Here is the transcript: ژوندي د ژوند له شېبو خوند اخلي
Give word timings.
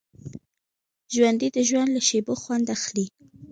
ژوندي 1.13 1.47
د 1.53 1.57
ژوند 1.69 1.89
له 1.95 2.01
شېبو 2.07 2.33
خوند 2.41 2.65
اخلي 2.75 3.05